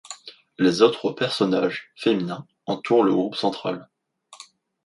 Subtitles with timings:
[0.57, 3.87] Les autres personnages féminins entourent le groupe central.